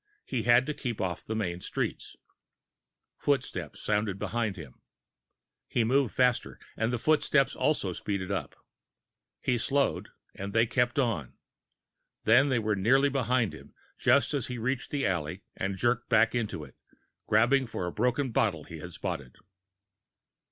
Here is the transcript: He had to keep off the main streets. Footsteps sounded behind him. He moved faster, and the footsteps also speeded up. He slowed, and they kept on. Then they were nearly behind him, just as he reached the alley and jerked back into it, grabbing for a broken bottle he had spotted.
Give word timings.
He 0.25 0.41
had 0.41 0.65
to 0.65 0.73
keep 0.73 0.99
off 0.99 1.23
the 1.23 1.35
main 1.35 1.61
streets. 1.61 2.15
Footsteps 3.19 3.83
sounded 3.83 4.17
behind 4.17 4.55
him. 4.55 4.81
He 5.67 5.83
moved 5.83 6.11
faster, 6.11 6.57
and 6.75 6.91
the 6.91 6.97
footsteps 6.97 7.55
also 7.55 7.93
speeded 7.93 8.31
up. 8.31 8.55
He 9.43 9.59
slowed, 9.59 10.09
and 10.33 10.53
they 10.53 10.65
kept 10.65 10.97
on. 10.97 11.33
Then 12.23 12.49
they 12.49 12.57
were 12.57 12.75
nearly 12.75 13.09
behind 13.09 13.53
him, 13.53 13.75
just 13.99 14.33
as 14.33 14.47
he 14.47 14.57
reached 14.57 14.89
the 14.89 15.05
alley 15.05 15.43
and 15.55 15.77
jerked 15.77 16.09
back 16.09 16.33
into 16.33 16.63
it, 16.63 16.73
grabbing 17.27 17.67
for 17.67 17.85
a 17.85 17.91
broken 17.91 18.31
bottle 18.31 18.63
he 18.63 18.79
had 18.79 18.93
spotted. 18.93 19.35